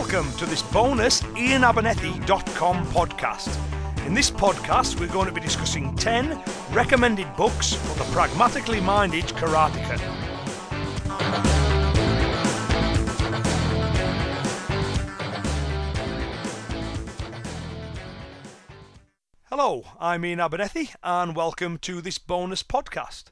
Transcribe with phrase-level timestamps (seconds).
[0.00, 3.54] welcome to this bonus IainAbernethy.com podcast.
[4.06, 6.42] In this podcast, we're going to be discussing 10
[6.72, 9.98] recommended books for the pragmatically minded karateka.
[19.50, 23.24] Hello, I'm Iain Abernethy, and welcome to this bonus podcast.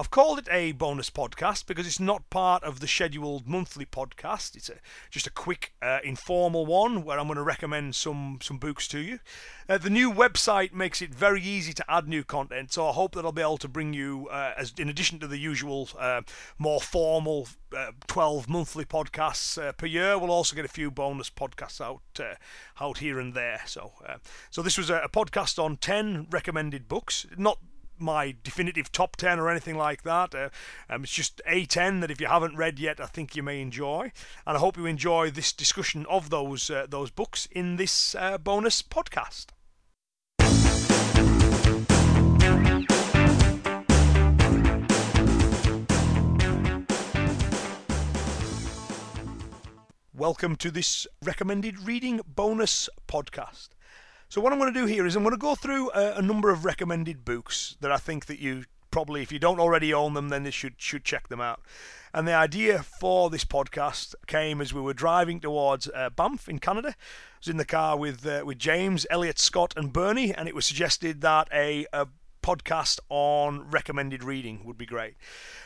[0.00, 4.56] I've called it a bonus podcast because it's not part of the scheduled monthly podcast.
[4.56, 4.76] It's a,
[5.10, 8.98] just a quick, uh, informal one where I'm going to recommend some some books to
[8.98, 9.18] you.
[9.68, 13.14] Uh, the new website makes it very easy to add new content, so I hope
[13.14, 16.22] that I'll be able to bring you, uh, as in addition to the usual uh,
[16.56, 21.28] more formal uh, 12 monthly podcasts uh, per year, we'll also get a few bonus
[21.28, 22.00] podcasts out
[22.80, 23.60] out here and there.
[23.66, 23.92] So,
[24.50, 27.58] so this was a, a podcast on 10 recommended books, not
[28.00, 30.34] my definitive top 10 or anything like that.
[30.34, 30.48] Uh,
[30.88, 33.60] um, it's just a 10 that if you haven't read yet, I think you may
[33.60, 34.12] enjoy.
[34.46, 38.38] And I hope you enjoy this discussion of those, uh, those books in this uh,
[38.38, 39.46] bonus podcast.
[50.20, 53.70] Welcome to this recommended reading bonus podcast.
[54.30, 56.22] So what I'm going to do here is I'm going to go through a, a
[56.22, 60.14] number of recommended books that I think that you probably, if you don't already own
[60.14, 61.60] them, then you should should check them out.
[62.14, 66.60] And the idea for this podcast came as we were driving towards uh, Banff in
[66.60, 66.90] Canada.
[66.90, 70.54] I was in the car with uh, with James, Elliot, Scott, and Bernie, and it
[70.54, 72.06] was suggested that a, a
[72.40, 75.14] podcast on recommended reading would be great.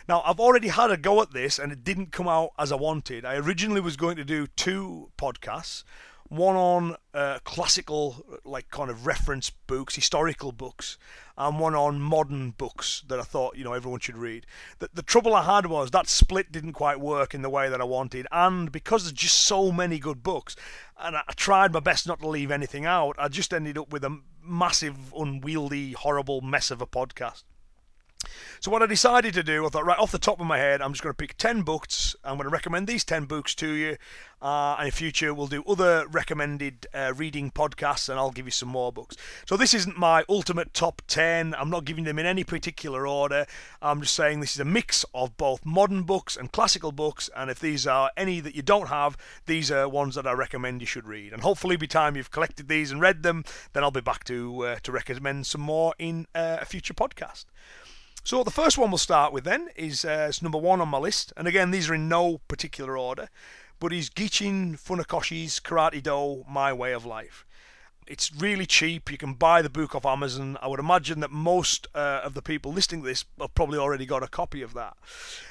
[0.09, 2.77] Now, I've already had a go at this and it didn't come out as I
[2.77, 3.27] wanted.
[3.27, 5.85] I originally was going to do two podcasts
[6.37, 10.99] one on uh, classical, like kind of reference books, historical books,
[11.37, 14.47] and one on modern books that I thought you know everyone should read.
[14.79, 17.81] The, the trouble I had was that split didn't quite work in the way that
[17.81, 20.57] I wanted, and because there's just so many good books,
[20.99, 23.93] and I, I tried my best not to leave anything out, I just ended up
[23.93, 27.45] with a massive, unwieldy, horrible mess of a podcast.
[28.61, 30.81] So what I decided to do, I thought, right off the top of my head,
[30.81, 32.17] I'm just going to pick 10 books.
[32.25, 33.97] I'm going to recommend these 10 books to you.
[34.45, 38.51] Uh, and in future, we'll do other recommended uh, reading podcasts, and I'll give you
[38.51, 39.17] some more books.
[39.47, 41.55] So this isn't my ultimate top 10.
[41.55, 43.47] I'm not giving them in any particular order.
[43.81, 47.31] I'm just saying this is a mix of both modern books and classical books.
[47.35, 50.83] And if these are any that you don't have, these are ones that I recommend
[50.83, 51.33] you should read.
[51.33, 54.25] And hopefully, by the time you've collected these and read them, then I'll be back
[54.25, 57.47] to uh, to recommend some more in uh, a future podcast.
[58.27, 61.35] So the first one we'll start with then is, uh, number one on my list,
[61.37, 63.29] and again these are in no particular order,
[63.79, 67.45] but is Gichin Funakoshi's Karate Do My Way of Life.
[68.07, 69.13] It's really cheap.
[69.13, 70.57] You can buy the book off Amazon.
[70.63, 74.07] I would imagine that most uh, of the people listening to this have probably already
[74.07, 74.97] got a copy of that.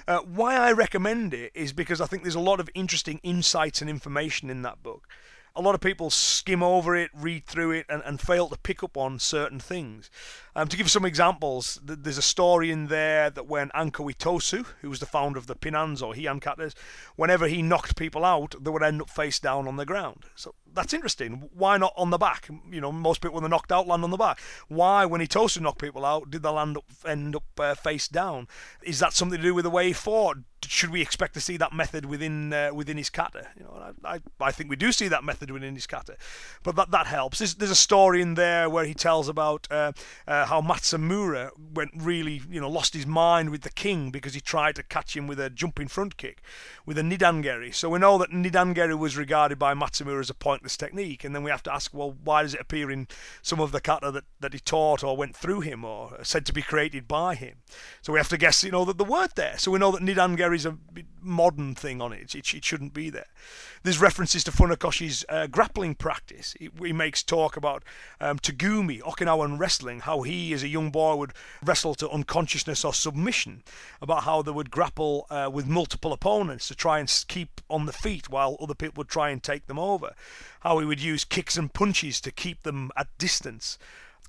[0.08, 3.82] Uh, why I recommend it is because I think there's a lot of interesting insights
[3.82, 5.08] and information in that book
[5.56, 8.84] a lot of people skim over it, read through it, and, and fail to pick
[8.84, 10.10] up on certain things.
[10.56, 14.90] Um, to give some examples, there's a story in there that when Anko Itosu, who
[14.90, 16.74] was the founder of the Pinans or Heian katas,
[17.16, 20.24] whenever he knocked people out, they would end up face down on the ground.
[20.36, 21.50] So that's interesting.
[21.54, 22.50] Why not on the back?
[22.72, 24.40] You know, most people when they're knocked out land on the back.
[24.70, 28.48] Why, when Itosu knocked people out, did they land up, end up uh, face down?
[28.82, 30.38] Is that something to do with the way he fought?
[30.66, 33.48] Should we expect to see that method within uh, within his kata?
[33.58, 36.18] You know, I, I, I think we do see that method within his kata,
[36.64, 37.40] but that that helps.
[37.40, 39.92] There's, there's a story in there where he tells about uh,
[40.28, 44.42] uh how Matsumura went really, you know, lost his mind with the king because he
[44.42, 46.42] tried to catch him with a jumping front kick,
[46.86, 47.74] with a nidangeri.
[47.74, 51.44] So we know that nidangeri was regarded by Matsumura as a pointless technique, and then
[51.44, 53.08] we have to ask, well, why does it appear in
[53.42, 56.54] some of the kata that, that he taught or went through him or said to
[56.54, 57.58] be created by him?
[58.02, 59.58] So we have to guess, you know, that the word there.
[59.58, 60.78] So we know that nidangeri is a
[61.22, 62.36] modern thing on it.
[62.36, 63.28] It, it shouldn't be there.
[63.84, 66.56] There's references to Funakoshi's uh, grappling practice.
[66.60, 67.84] He, he, makes talk about
[68.22, 71.34] um, Tegumi, Okinawan wrestling, how he, as a young boy, would
[71.64, 73.64] wrestle to unconsciousness or submission,
[74.02, 77.94] about how they would grapple uh, with multiple opponents to try and keep on the
[77.94, 80.14] feet while other people would try and take them over,
[80.62, 83.78] how he would use kicks and punches to keep them at distance.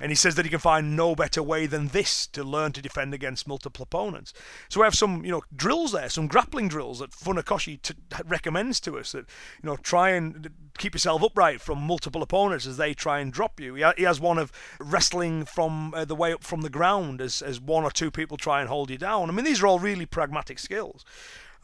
[0.01, 2.83] And he says that he can find no better way than this to learn to
[2.83, 4.33] defend against multiple opponents.
[4.69, 7.95] So we have some, you know, drills there, some grappling drills that Funakoshi t-
[8.25, 9.13] recommends to us.
[9.13, 9.27] That
[9.63, 13.61] you know, try and keep yourself upright from multiple opponents as they try and drop
[13.61, 13.77] you.
[13.77, 14.51] He, ha- he has one of
[14.81, 18.37] wrestling from uh, the way up from the ground as as one or two people
[18.37, 19.31] try and hold you down.
[19.31, 21.05] I mean, these are all really pragmatic skills.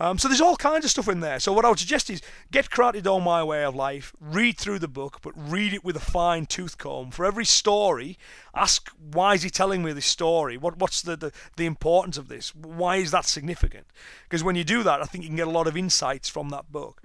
[0.00, 1.38] Um, so there's all kinds of stuff in there.
[1.38, 4.78] So what I would suggest is get Karate Do My Way of Life, read through
[4.78, 7.10] the book, but read it with a fine tooth comb.
[7.10, 8.16] For every story,
[8.54, 10.56] ask why is he telling me this story?
[10.56, 12.54] What what's the, the, the importance of this?
[12.54, 13.88] Why is that significant?
[14.22, 16.48] Because when you do that, I think you can get a lot of insights from
[16.48, 17.02] that book.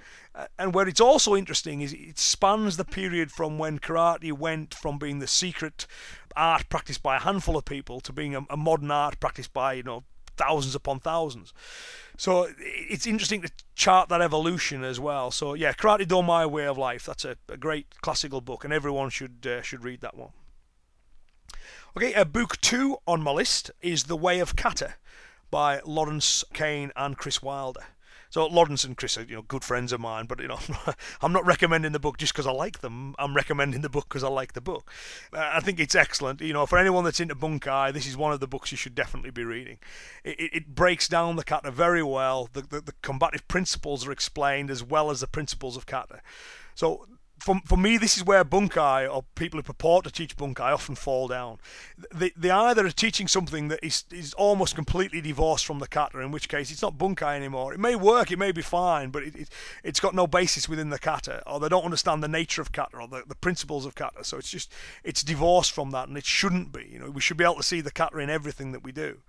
[0.57, 4.97] And where it's also interesting is it spans the period from when karate went from
[4.97, 5.85] being the secret
[6.37, 9.73] art practiced by a handful of people to being a, a modern art practiced by
[9.73, 10.03] you know
[10.37, 11.53] thousands upon thousands.
[12.17, 15.31] So it's interesting to chart that evolution as well.
[15.31, 17.05] So yeah, Karate Do My Way of Life.
[17.05, 20.31] That's a, a great classical book, and everyone should uh, should read that one.
[21.97, 24.95] Okay, uh, book two on my list is The Way of Kata
[25.49, 27.83] by Lawrence Kane and Kris Wilder.
[28.29, 30.59] So Lawrence and Kris are you know good friends of mine, but you know
[31.21, 33.15] I'm not recommending the book just because I like them.
[33.17, 34.91] I'm recommending the book because I like the book.
[35.33, 36.41] Uh, I think it's excellent.
[36.41, 38.95] You know, for anyone that's into bunkai, this is one of the books you should
[38.95, 39.77] definitely be reading.
[40.23, 42.49] It, it, it breaks down the kata very well.
[42.51, 46.21] The, the the combative principles are explained as well as the principles of kata.
[46.75, 47.07] So
[47.45, 50.95] for, for me, this is where bunkai or people who purport to teach bunkai often
[50.95, 51.59] fall down.
[52.11, 56.21] They, they either are teaching something that is, is almost completely divorced from the kata,
[56.21, 57.71] in which case it's not bunkai anymore.
[57.71, 59.49] It may work, it may be fine, but it, it,
[59.83, 62.97] it's got no basis within the kata, or they don't understand the nature of kata
[62.97, 64.23] or the, the principles of kata.
[64.23, 66.89] So it's just it's divorced from that, and it shouldn't be.
[66.93, 69.19] You know, we should be able to see the kata in everything that we do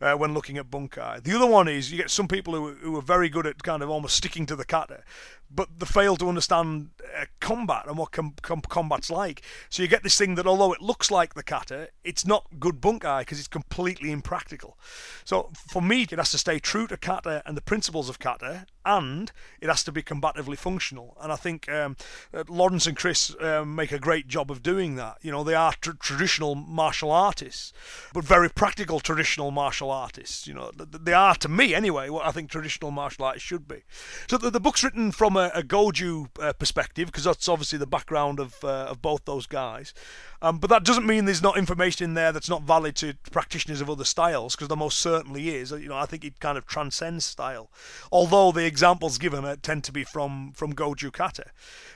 [0.00, 1.22] uh, when looking at bunkai.
[1.22, 3.82] The other one is you get some people who, who are very good at kind
[3.82, 5.02] of almost sticking to the kata,
[5.50, 9.42] but they fail to understand uh, combat and what com- com- combat's like.
[9.70, 12.80] So you get this thing that although it looks like the kata, it's not good
[12.80, 14.78] bunkai because it's completely impractical.
[15.24, 18.66] So for me, it has to stay true to kata and the principles of kata,
[18.88, 19.30] and
[19.60, 21.16] it has to be combatively functional.
[21.20, 21.96] And I think um,
[22.32, 25.18] uh, Lawrence and Kris um, make a great job of doing that.
[25.20, 27.72] You know, they are tr- traditional martial artists,
[28.14, 30.46] but very practical traditional martial artists.
[30.46, 33.82] You know, they are to me anyway what I think traditional martial artists should be.
[34.28, 37.86] So the, the book's written from a, a Goju uh, perspective because that's obviously the
[37.86, 39.92] background of uh, of both those guys.
[40.40, 43.80] Um, but that doesn't mean there's not information in there that's not valid to practitioners
[43.80, 45.72] of other styles because there most certainly is.
[45.72, 47.70] You know, I think it kind of transcends style,
[48.12, 51.46] although the examples given tend to be from from Goju Kata.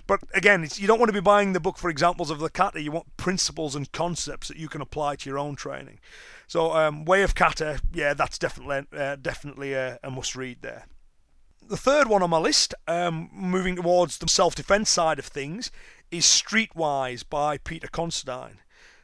[0.06, 2.82] But again, you don't want to be buying the book for examples of the kata.
[2.82, 6.00] You want principles and concepts that you can apply to your own training.
[6.48, 10.86] So, um, Way of Kata, yeah, that's definitely uh, definitely a, a must read there.
[11.66, 15.70] The third one on my list, um, moving towards the self defense side of things,
[16.12, 18.58] is Streetwise by Peter Consterdine.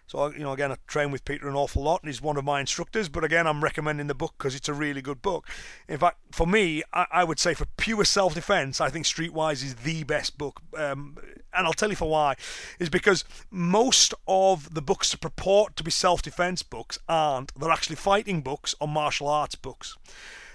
[0.07, 2.45] So, you know, again, I train with Peter an awful lot, and he's one of
[2.45, 3.11] my instructors.
[3.11, 5.47] But again, I'm recommending the book because it's a really good book.
[5.87, 9.75] In fact, for me, I, I would say for pure self-defense, I think Streetwise is
[9.75, 10.63] the best book.
[10.75, 11.19] Um,
[11.53, 12.37] and I'll tell you for why.
[12.79, 17.53] Is because most of the books that purport to be self-defense books aren't.
[17.59, 19.99] They're actually fighting books or martial arts books.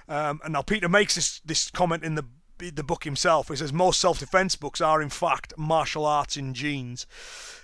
[0.10, 2.26] Um, and now Peter makes this this comment in the
[2.70, 3.50] the book himself.
[3.50, 7.06] He says most self-defense books are in fact martial arts in jeans.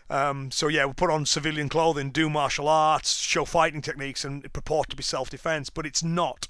[0.09, 4.51] Um, so yeah, we put on civilian clothing, do martial arts, show fighting techniques, and
[4.53, 6.47] purport to be self-defense, but it's not.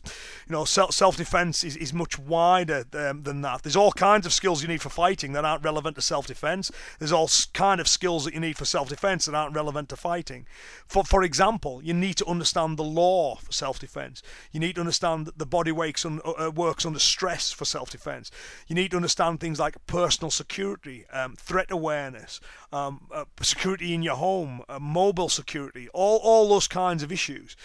[0.47, 3.63] You know, self-defense is, is much wider um, than that.
[3.63, 6.71] There's all kinds of skills you need for fighting that aren't relevant to self-defense.
[6.99, 10.45] There's all kind of skills that you need for self-defense that aren't relevant to fighting.
[10.87, 14.23] For for example, you need to understand the law for self-defense.
[14.51, 17.65] You need to understand that the body works, un, uh, uh, works under stress for
[17.65, 18.31] self-defense.
[18.67, 22.39] You need to understand things like personal security, um, threat awareness.
[22.71, 27.55] Um, uh, security in your home, uh, mobile security, all, all those kinds of issues.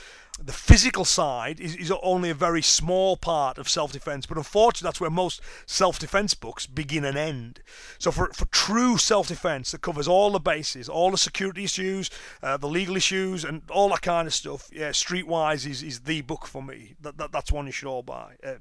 [0.42, 4.88] The physical side is, is only a very small part of self defense, but unfortunately,
[4.88, 7.60] that's where most self defense books begin and end.
[7.98, 12.10] So, for, for true self defense that covers all the bases, all the security issues,
[12.42, 16.22] uh, the legal issues, and all that kind of stuff, yeah, Streetwise is, is the
[16.22, 16.96] book for me.
[17.00, 18.34] That, that That's one you should all buy.
[18.44, 18.54] Uh,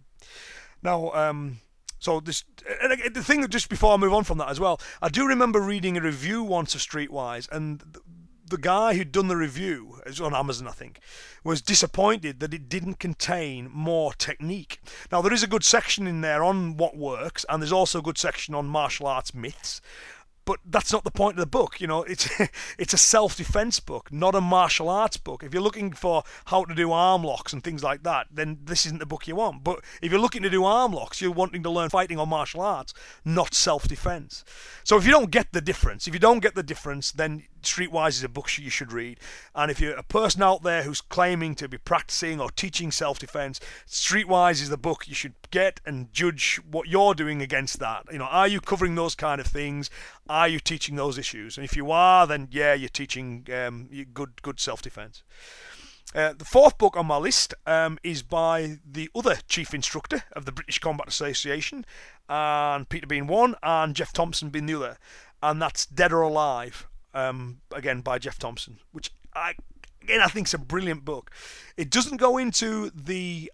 [0.83, 1.57] now, um,
[2.03, 2.43] so this
[2.81, 5.25] and the thing that just before I move on from that as well, I do
[5.25, 7.81] remember reading a review once of Streetwise, and
[8.45, 10.99] the guy who'd done the review, it's on Amazon I think,
[11.45, 14.81] was disappointed that it didn't contain more technique.
[15.13, 18.03] Now there is a good section in there on what works, and there's also a
[18.03, 19.79] good section on martial arts myths
[20.45, 21.79] but that's not the point of the book.
[21.79, 22.29] You know, it's
[22.77, 25.43] it's a self-defense book, not a martial arts book.
[25.43, 28.85] If you're looking for how to do arm locks and things like that, then this
[28.85, 29.63] isn't the book you want.
[29.63, 32.61] But if you're looking to do arm locks, you're wanting to learn fighting or martial
[32.61, 34.43] arts, not self-defense.
[34.83, 38.09] So if you don't get the difference, if you don't get the difference, then Streetwise
[38.09, 39.19] is a book you should read.
[39.55, 43.59] And if you're a person out there who's claiming to be practicing or teaching self-defense,
[43.87, 48.05] Streetwise is the book you should get and judge what you're doing against that.
[48.11, 49.89] You know, are you covering those kind of things?
[50.29, 51.57] Are you teaching those issues?
[51.57, 55.23] And if you are, then yeah, you're teaching um, good good self-defense.
[56.15, 60.45] Uh, the fourth book on my list um, is by the other chief instructor of
[60.45, 61.85] the British Combat Association,
[62.29, 64.97] and Peter being one, and Geoff Thompson being the other,
[65.41, 69.53] and that's Dead or Alive, um, again by Geoff Thompson, which I
[70.01, 71.31] again I think is a brilliant book.
[71.77, 73.51] It doesn't go into the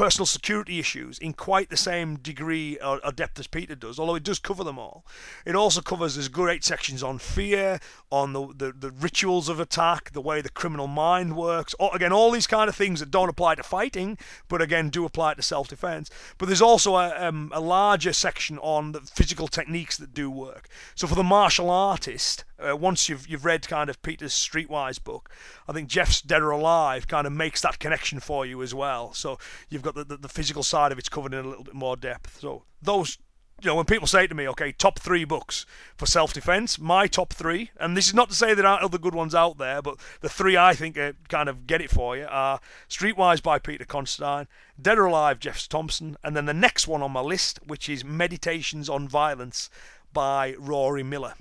[0.00, 4.14] personal security issues in quite the same degree or, or, depth as Peter does, although
[4.14, 5.04] it does cover them all.
[5.44, 10.12] It also covers there's great sections on fear, on the, the, the rituals of attack,
[10.12, 11.74] the way the criminal mind works.
[11.92, 14.16] Again, all these kind of things that don't apply to fighting,
[14.48, 16.08] but again do apply to self-defense.
[16.38, 20.68] But there's also a, um, a larger section on the physical techniques that do work.
[20.94, 25.30] So for the martial artist, uh, once you've you've read kind of Peter's Streetwise book,
[25.68, 29.12] I think Geoff's Dead or Alive kind of makes that connection for you as well.
[29.12, 29.38] So
[29.68, 31.96] you've got the, the, the physical side of it's covered in a little bit more
[31.96, 32.40] depth.
[32.40, 33.18] So those
[33.62, 37.06] you know, when people say to me, okay, top three books for self defense, my
[37.06, 39.82] top three, and this is not to say there aren't other good ones out there,
[39.82, 43.58] but the three I think are, kind of get it for you are Streetwise by
[43.58, 44.46] Peter Consterdine,
[44.80, 48.04] Dead or Alive, Geoff Thompson, and then the next one on my list, which is
[48.04, 49.68] Meditations on Violence
[50.12, 51.34] by Rory Miller.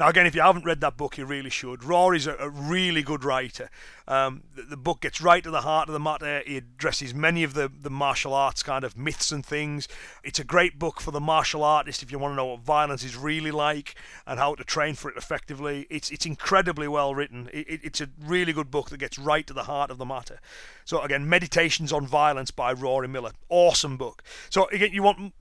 [0.00, 1.84] Now, again, if you haven't read that book, you really should.
[1.84, 3.68] Rory's a, a really good writer.
[4.08, 6.42] Um, the, the, book gets right to the heart of the matter.
[6.46, 9.88] He addresses many of the, the martial arts kind of myths and things.
[10.24, 13.04] It's a great book for the martial artist if you want to know what violence
[13.04, 13.94] is really like
[14.26, 15.86] and how to train for it effectively.
[15.90, 17.50] It's it's incredibly well written.
[17.52, 20.40] It, it's a really good book that gets right to the heart of the matter.
[20.86, 23.32] So again, Meditations on Violence by Rory Miller.
[23.50, 24.22] Awesome book.
[24.48, 25.34] So again, you want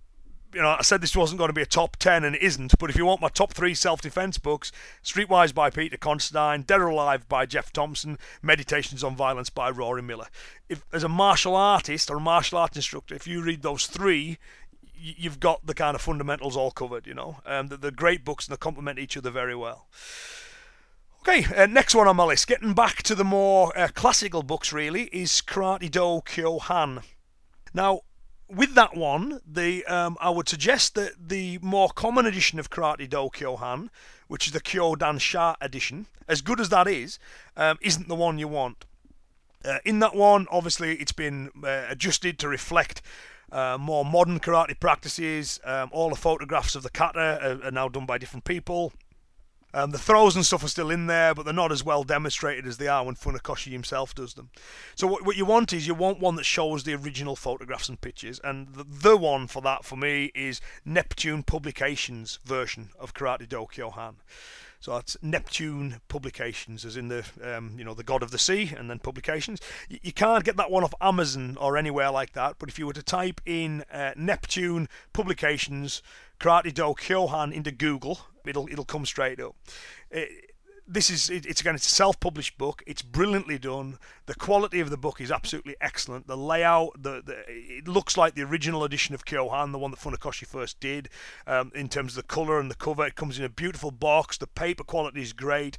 [0.54, 2.78] you know, I said this wasn't going to be a top 10 and it isn't,
[2.80, 4.72] but if you want my top three self defense books,
[5.04, 10.02] Streetwise by Peter Consterdine, Dead or Alive by Geoff Thompson, Meditations on Violence by Rory
[10.02, 10.28] Miller.
[10.68, 14.38] If As a martial artist or a martial arts instructor, if you read those three,
[15.00, 17.38] you've got the kind of fundamentals all covered, you know.
[17.46, 19.88] Um, they're great books and they complement each other very well.
[21.22, 24.72] Okay, uh, next one on my list, getting back to the more uh, classical books
[24.72, 27.04] really, is Karate Do Kyohan.
[27.74, 28.02] Now,
[28.50, 33.10] with that one, the um, I would suggest that the more common edition of Karate
[33.10, 33.90] Do Kyohan,
[34.28, 37.20] which is the Kodansha edition, as good as that is,
[37.56, 38.86] um, isn't the one you want.
[39.64, 43.02] Uh, in that one, obviously, it's been uh, adjusted to reflect
[43.52, 45.60] uh, more modern karate practices.
[45.64, 48.94] Um, all the photographs of the kata are, are now done by different people.
[49.74, 52.66] Um, the throws and stuff are still in there, but they're not as well demonstrated
[52.66, 54.50] as they are when Funakoshi himself does them.
[54.96, 58.02] So what, what you want is you want one that shows the original photographs and
[58.02, 63.48] pictures, and the, the one for that for me is Neptune Publications version of Karate
[63.48, 64.16] Do Kyohan.
[64.82, 68.74] So that's Neptune Publications, as in the um, you know the God of the Sea,
[68.76, 69.60] and then Publications.
[69.90, 72.56] You, you, can't get that one off Amazon or anywhere like that.
[72.58, 76.02] But if you were to type in uh, Neptune Publications
[76.40, 79.56] Karate Do Kyohan into Google, it'll it'll come straight up.
[80.10, 80.50] It,
[80.92, 82.82] this is it, it's again it's a self-published book.
[82.88, 84.00] It's brilliantly done.
[84.26, 86.26] The quality of the book is absolutely excellent.
[86.26, 90.00] The layout, the, the it looks like the original edition of Kyohan, the one that
[90.00, 91.10] Funakoshi first did,
[91.46, 93.06] um, in terms of the color and the cover.
[93.06, 94.38] It comes in a beautiful box.
[94.38, 95.78] The paper quality is great.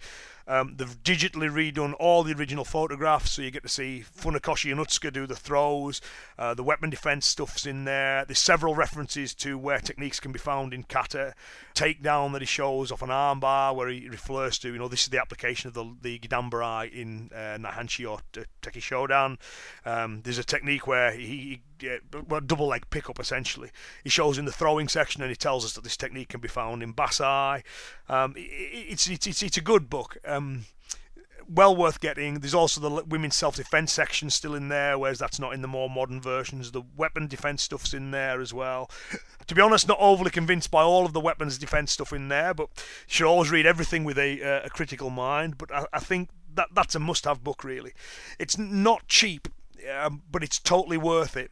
[0.51, 4.81] Um, they've digitally redone all the original photographs, so you get to see Funakoshi and
[4.81, 6.01] Otsuka do the throws.
[6.37, 8.25] Uh, the weapon defense stuff's in there.
[8.25, 11.35] There's several references to where techniques can be found in kata.
[11.77, 15.11] Takedown that he shows off an armbar, where he refers to, you know, this is
[15.11, 19.39] the application of the the Gedanbarai in uh, Naihanchi or Tekki Shodan.
[19.85, 21.61] Um, there's a technique where he, he
[22.29, 23.71] well, double leg pickup essentially.
[24.05, 26.49] He shows in the throwing section and he tells us that this technique can be
[26.49, 27.63] found in Bassai.
[28.09, 30.19] Um, it's, it's, it's, it's a good book.
[30.25, 30.65] Um,
[31.51, 32.41] well worth getting.
[32.41, 35.91] There's also the women's self-defense section still in there, whereas that's not in the more
[35.91, 36.71] modern versions.
[36.71, 38.91] The weapon defense stuff's in there as well.
[39.47, 42.55] To be honest, not overly convinced by all of the weapons defense stuff in there,
[42.55, 45.59] but you should always read everything with a, uh, a critical mind.
[45.59, 47.93] But I, I think that that's a must-have book, really.
[48.39, 49.49] It's not cheap,
[49.89, 51.51] um, but it's totally worth it.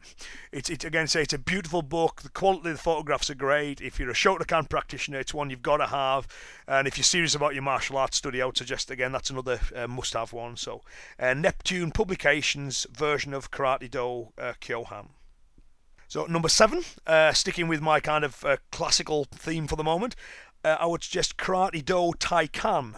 [0.51, 2.21] It's, again, say it's a beautiful book.
[2.21, 3.81] The quality of the photographs are great.
[3.81, 6.27] If you're a Shotokan practitioner, it's one you've got to have.
[6.67, 9.59] And if you're serious about your martial arts study, I would suggest again that's another
[9.75, 10.57] uh, must-have one.
[10.57, 10.81] So,
[11.19, 15.09] uh, Neptune Publications version of Karate Do uh, Kyohan.
[16.07, 20.15] So number seven, uh, sticking with my kind of uh, classical theme for the moment,
[20.63, 22.95] uh, I would suggest Karate Do Taikan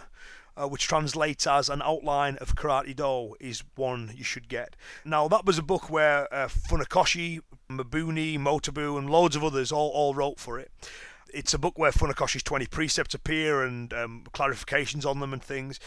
[0.62, 4.76] uh, which translates as an outline of Karate Do, is one you should get.
[5.04, 7.40] Now, that was a book where uh, Funakoshi,
[7.70, 10.70] Mabuni, Motobu, and loads of others all, all wrote for it.
[11.32, 15.80] It's a book where Funakoshi's 20 precepts appear and um, clarifications on them and things.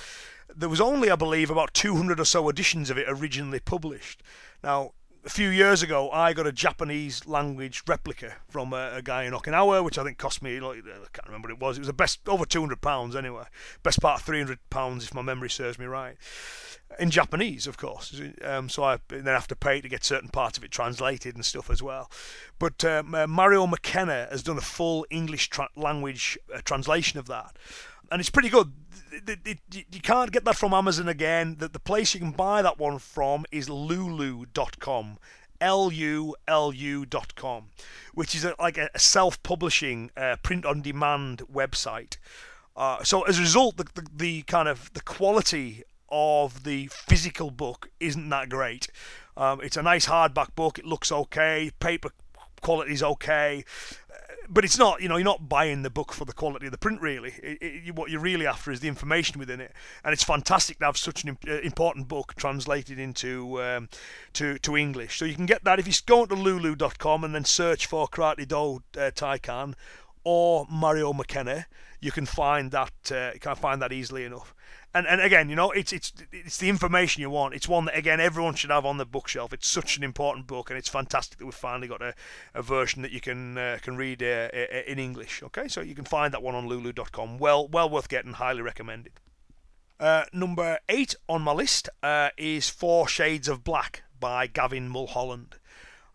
[0.54, 4.24] There was only, I believe, about 200 or so editions of it originally published.
[4.64, 4.94] Now,
[5.26, 9.34] a few years ago, I got a Japanese language replica from a, a, guy in
[9.34, 11.78] Okinawa, which I think cost me like I can't remember what it was.
[11.78, 13.46] It was the best over two hundred pounds anyway.
[13.82, 16.16] Best part of three hundred pounds if my memory serves me right.
[17.00, 18.22] In Japanese, of course.
[18.44, 21.44] Um, so I then have to pay to get certain parts of it translated and
[21.44, 22.12] stuff as well.
[22.60, 27.26] But um, uh, Mario McKenna has done a full English tra- language uh, translation of
[27.28, 27.58] that,
[28.12, 28.72] and it's pretty good
[29.28, 31.58] it, it, you can't get that from Amazon again.
[31.60, 35.18] The, the place you can buy that one from is lulu.com.
[35.62, 37.64] L-U-L-U.com,
[38.14, 42.18] which is a, like a, self-publishing uh, print-on-demand website.
[42.76, 47.52] Uh, so as a result, the, the, the, kind of the quality of the physical
[47.52, 48.90] book isn't that great.
[49.38, 50.78] Um, it's a nice hardback book.
[50.78, 51.72] It looks okay.
[51.80, 52.10] Paper
[52.62, 53.64] quality is okay
[54.50, 56.78] but it's not you know you're not buying the book for the quality of the
[56.78, 57.34] print really.
[57.42, 59.74] It, it, what you're really after is the information within it.
[60.04, 63.90] And it's fantastic to have such an uh, important book translated into um,
[64.34, 65.18] to to English.
[65.18, 68.48] So you can get that if you go to lulu.com and then search for Karate
[68.48, 69.74] Do uh, Taikan
[70.24, 71.66] or Mario McKenna
[72.06, 74.55] you can find that uh, you can find that easily enough
[74.94, 77.54] and and again, you know, it's it's it's the information you want.
[77.54, 79.52] It's one that again everyone should have on the bookshelf.
[79.54, 82.14] It's such an important book, and it's fantastic that we've finally got a,
[82.54, 84.50] a version that you can uh, can read uh,
[84.88, 85.44] in English.
[85.44, 87.38] Okay, so you can find that one on Lulu.com.
[87.38, 88.34] Well, well worth getting.
[88.34, 89.20] Highly recommended.
[90.00, 95.58] Uh, number eight on my list uh, is Four Shades of Black by Gavin Mulholland.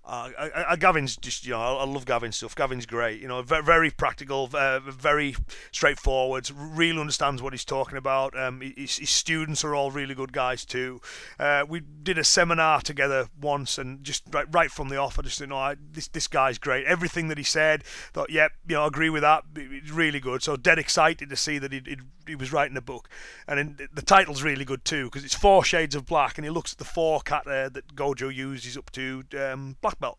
[0.02, 2.56] Uh, I, I, Gavin's just, you know, I, I, love Gavin's stuff.
[2.56, 5.36] Gavin's great, you know, very, very practical, uh, very
[5.72, 8.36] straightforward, really understands what he's talking about.
[8.36, 11.00] Um, his, his, students are all really good guys too.
[11.38, 15.22] Uh, we did a seminar together once, and just right, right from the off, I
[15.22, 16.86] just you know, I, this this guy's great.
[16.86, 19.44] Everything that he said, thought, yep, yeah, you know, I agree with that.
[19.54, 20.42] It's really good.
[20.42, 21.82] So dead excited to see that he
[22.26, 23.08] he was writing a book,
[23.46, 26.50] and in, the title's really good too because it's Four Shades of Black, and he
[26.50, 30.18] looks at the four kata that Goju uses up to um, black belt,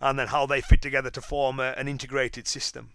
[0.00, 2.90] and then how they fit together to form a, an integrated system.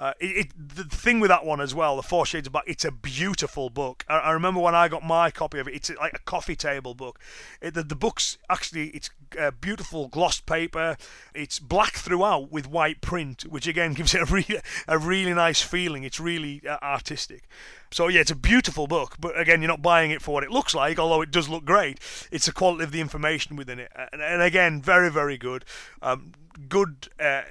[0.00, 2.64] Uh, it, it, the thing with that one as well, the Four Shades of Black,
[2.66, 4.02] it's a beautiful book.
[4.08, 6.94] I, I remember when I got my copy of it, it's like a coffee table
[6.94, 7.20] book.
[7.60, 10.96] It, the, the book's actually it's uh, beautiful glossed paper.
[11.34, 15.60] It's black throughout with white print, which again gives it a really a really nice
[15.60, 16.02] feeling.
[16.04, 17.46] It's really uh, artistic.
[17.90, 20.50] So yeah, it's a beautiful book, but again, you're not buying it for what it
[20.50, 22.00] looks like, although it does look great.
[22.30, 25.66] It's the quality of the information within it, and, and again, very very good.
[26.00, 26.32] Um,
[26.70, 27.42] good uh,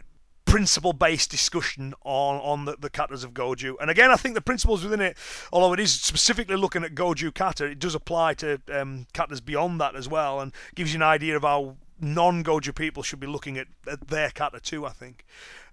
[0.50, 3.76] principle based discussion on, on the, the katas of Goju.
[3.80, 5.18] And again, I think the principles within it,
[5.54, 9.80] although it is specifically looking at Goju kata, it does apply to um, katas beyond
[9.82, 13.28] that as well and gives you an idea of how non Goju people should be
[13.28, 15.26] looking at, at their kata too, I think.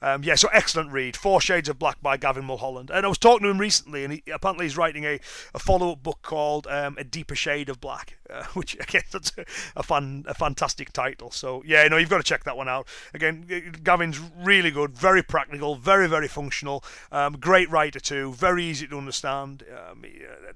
[0.02, 1.16] Um, yeah, so excellent read.
[1.16, 2.90] Four Shades of Black by Gavin Mulholland.
[2.90, 5.18] And I was talking to him recently, and he, apparently he's writing a,
[5.54, 9.32] a follow up book called um, A Deeper Shade of Black, uh, which, again, that's
[9.74, 11.30] a, fun, a fantastic title.
[11.30, 12.86] So, yeah, no, you've got to check that one out.
[13.14, 18.86] Again, Gavin's really good, very practical, very, very functional, um, great writer too, very easy
[18.86, 19.64] to understand.
[19.90, 20.04] Um,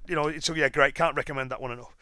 [0.07, 0.95] you know, so yeah, great.
[0.95, 1.95] Can't recommend that one enough.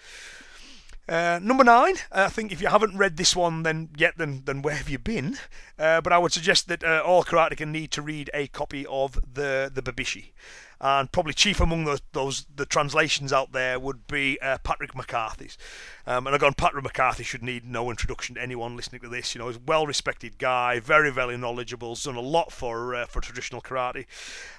[1.09, 4.43] Uh, number nine, uh, I think if you haven't read this one then yet, then
[4.45, 5.39] then where have you been?
[5.79, 9.15] Uh, but I would suggest that uh, all karateka need to read a copy of
[9.15, 10.33] the the Bubishi
[10.81, 15.59] and probably chief among those, those the translations out there would be uh, Patrick McCarthy's.
[16.07, 19.35] Um, and again, Patrick McCarthy should need no introduction to anyone listening to this.
[19.35, 21.91] You know, he's a well-respected guy, very, very knowledgeable.
[21.91, 24.07] He's done a lot for uh, for traditional karate.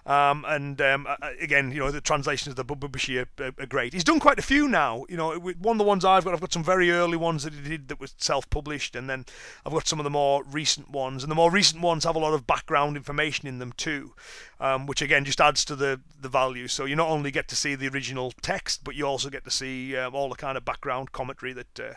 [0.05, 1.07] Um, and um,
[1.39, 3.93] again, you know, the translations of the Bubishi are, are, great.
[3.93, 5.05] He's done quite a few now.
[5.09, 7.53] You know, one of the ones I've got, I've got some very early ones that
[7.53, 9.25] he did that was self-published, and then
[9.65, 11.23] I've got some of the more recent ones.
[11.23, 14.13] And the more recent ones have a lot of background information in them too,
[14.59, 16.67] um, which again just adds to the the value.
[16.67, 19.51] So you not only get to see the original text, but you also get to
[19.51, 21.79] see um, all the kind of background commentary that.
[21.79, 21.93] Uh,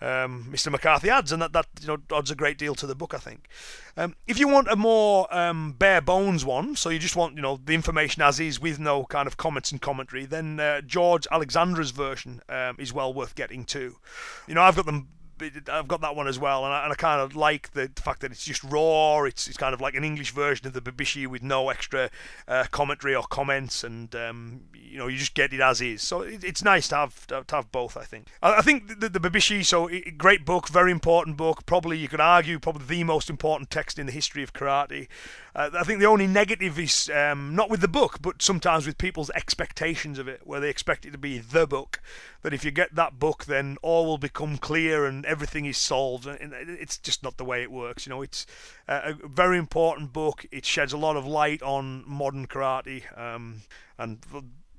[0.00, 0.68] um, Mr.
[0.68, 3.18] McCarthy adds, and that, that you know adds a great deal to the book, I
[3.18, 3.48] think.
[3.96, 7.42] Um, if you want a more um, bare bones one, so you just want you
[7.42, 11.28] know the information as is with no kind of comments and commentary, then uh, George
[11.30, 13.98] Alexander's version um, is well worth getting too.
[14.48, 15.06] You know, I've got them
[15.70, 18.20] I've got that one as well, and I, and I kind of like the, fact
[18.20, 19.22] that it's just raw.
[19.24, 22.10] It's it's kind of like an English version of the Bubishi with no extra
[22.48, 26.02] uh, commentary or comments, and um, you know you just get it as is.
[26.02, 27.96] So it, it's nice to have to have both.
[27.96, 28.28] I think.
[28.42, 31.66] I, I think the, the Bubishi, so it, great book, very important book.
[31.66, 35.08] Probably you could argue probably the most important text in the history of karate.
[35.54, 38.96] Uh, I think the only negative is um, not with the book, but sometimes with
[38.96, 42.00] people's expectations of it, where they expect it to be the book.
[42.42, 46.26] That if you get that book, then all will become clear and everything is solved.
[46.26, 48.04] And it's just not the way it works.
[48.04, 48.46] You know, it's
[48.88, 50.44] a very important book.
[50.50, 53.62] It sheds a lot of light on modern karate, um,
[53.96, 54.18] and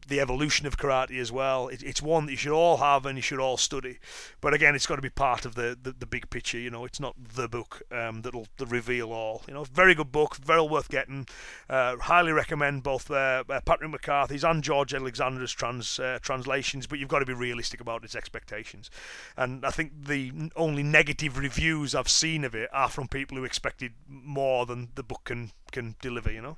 [0.07, 1.67] the evolution of karate as well.
[1.67, 3.99] It, it's one that you should all have and you should all study.
[4.41, 6.57] But again, it's got to be part of the, the, the big picture.
[6.57, 9.43] You know, it's not the book um, that'll, that'll reveal all.
[9.47, 11.27] You know, very good book, very worth getting.
[11.69, 16.87] Uh, highly recommend both uh, uh Patrick McCarthy's and George Alexander's trans uh, translations.
[16.87, 18.89] But you've got to be realistic about its expectations.
[19.37, 23.43] And I think the only negative reviews I've seen of it are from people who
[23.43, 26.31] expected more than the book can can deliver.
[26.31, 26.57] You know.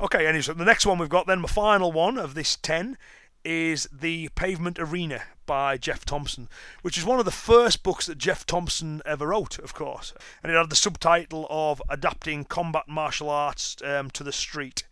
[0.00, 2.96] Okay, anyway, so the next one we've got then, my final one of this 10
[3.44, 6.48] is The Pavement Arena by Geoff Thompson,
[6.82, 10.12] which is one of the first books that Geoff Thompson ever wrote, of course.
[10.42, 14.84] And it had the subtitle of Adapting Combat Martial Arts um, to the Street.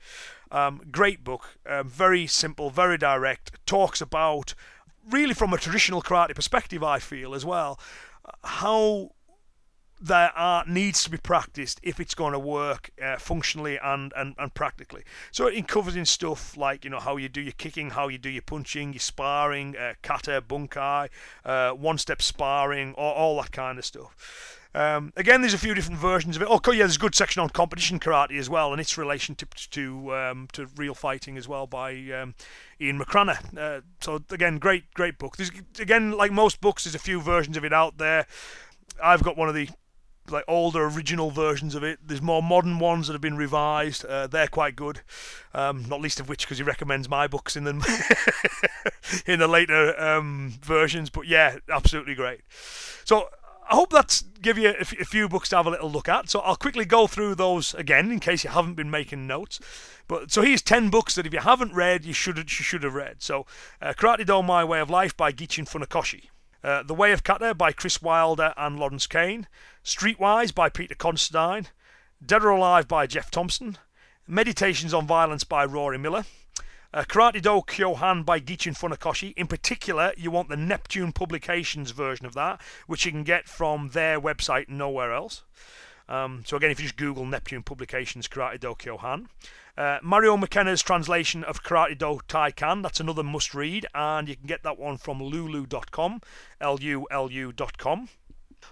[0.50, 4.54] Um, great book, um, very simple, very direct, talks about,
[5.08, 7.78] really from a traditional karate perspective, I feel as well,
[8.42, 9.12] how
[10.00, 14.34] their art needs to be practiced if it's going to work uh, functionally and, and,
[14.38, 15.02] and practically.
[15.30, 18.18] So it covers in stuff like you know how you do your kicking, how you
[18.18, 21.08] do your punching, your sparring, uh, kata, bunkai,
[21.44, 24.54] uh, one-step sparring, all, all that kind of stuff.
[24.74, 26.48] Um, again, there's a few different versions of it.
[26.50, 30.14] Oh, yeah, there's a good section on competition karate as well, and its relationship to
[30.14, 32.34] um, to real fighting as well by um,
[32.80, 33.56] Ian McCranagh.
[33.56, 35.36] Uh, so again, great great book.
[35.36, 38.26] There's again, like most books, there's a few versions of it out there.
[39.02, 39.68] I've got one of the
[40.30, 42.00] like older original versions of it.
[42.04, 44.04] There's more modern ones that have been revised.
[44.04, 45.00] Uh, they're quite good.
[45.54, 47.82] Um, not least of which because he recommends my books in them
[49.26, 51.10] in the later um, versions.
[51.10, 52.40] But yeah, absolutely great.
[53.04, 53.28] So
[53.70, 56.08] I hope that's give you a, f- a few books to have a little look
[56.08, 56.30] at.
[56.30, 59.60] So I'll quickly go through those again in case you haven't been making notes.
[60.06, 62.94] But so here's ten books that if you haven't read, you should you should have
[62.94, 63.22] read.
[63.22, 63.46] So
[63.82, 66.28] uh, Karate Do My Way of Life by Gichin Funakoshi.
[66.62, 69.46] Uh, the Way of Kata by Kris Wilder and Lawrence Kane.
[69.84, 71.66] Streetwise by Peter Consterdine.
[72.24, 73.78] Dead or Alive by Geoff Thompson.
[74.26, 76.24] Meditations on Violence by Rory Miller.
[76.92, 79.34] Uh, Karate Do Kyohan by Gichin Funakoshi.
[79.36, 83.90] In particular, you want the Neptune Publications version of that, which you can get from
[83.90, 85.44] their website, nowhere else.
[86.08, 89.26] Um, so again, if you just Google Neptune Publications Karate Do Kyohan.
[89.76, 94.46] Uh, Mario McKenna's translation of Karate Do Taikan, that's another must read, and you can
[94.46, 96.20] get that one from lulu.com,
[96.60, 98.08] L-U-L-U.com.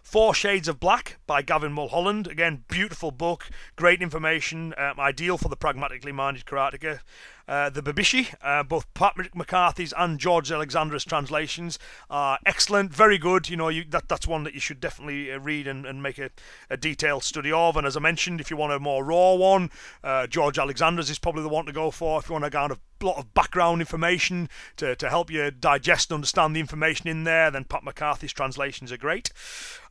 [0.03, 2.27] Four Shades of Black by Gavin Mulholland.
[2.27, 7.01] Again, beautiful book, great information, um, ideal for the pragmatically minded karateka.
[7.48, 11.78] Uh, the Bubishi, uh, both Pat McCarthy's and George Alexander's translations
[12.11, 13.48] are excellent, very good.
[13.48, 16.18] You know, you, that that's one that you should definitely uh, read and, and make
[16.18, 16.30] a,
[16.68, 17.76] a, detailed study of.
[17.76, 19.70] And as I mentioned, if you want a more raw one,
[20.02, 22.18] uh, George Alexander's is probably the one to go for.
[22.18, 26.11] If you want a kind of lot of background information to, to help you digest
[26.11, 29.30] and understand the information in there, then Pat McCarthy's translations are great.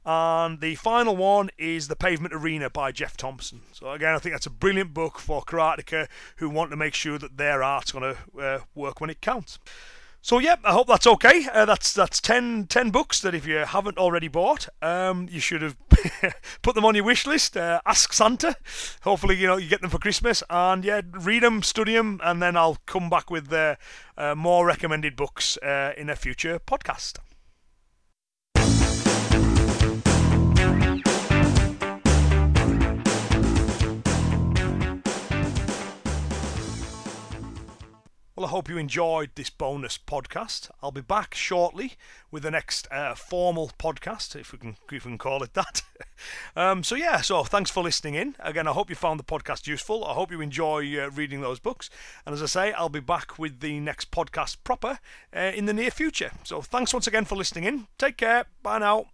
[0.05, 3.61] And the final one is The Pavement Arena by Geoff Thompson.
[3.71, 7.17] So, again, I think that's a brilliant book for karateka who want to make sure
[7.17, 9.57] that their art's going to uh, work when it counts.
[10.25, 11.45] So yeah, I hope that's okay.
[11.53, 15.61] Uh, that's that's 10, 10, books that if you haven't already bought, um, you should
[15.61, 15.77] have
[16.63, 17.55] put them on your wish list.
[17.55, 18.55] Uh, ask Santa.
[19.03, 22.41] Hopefully, you know you get them for Christmas, and yeah, read them, study them, and
[22.41, 23.75] then I'll come back with uh,
[24.17, 27.19] uh more recommended books uh, in a future podcast.
[38.35, 40.69] Well, I hope you enjoyed this bonus podcast.
[40.83, 41.93] I'll be back shortly
[42.31, 45.83] with the next uh, formal podcast, if we can can call it that.
[46.57, 48.35] um, so yeah, so thanks for listening in.
[48.41, 50.03] Again, I hope you found the podcast useful.
[50.03, 51.89] I hope you enjoy uh, reading those books.
[52.25, 54.99] And as I say, I'll be back with the next podcast proper
[55.33, 56.31] uh, in the near future.
[56.43, 57.87] So thanks once again for listening in.
[57.97, 58.47] Take care.
[58.61, 59.05] Bye now.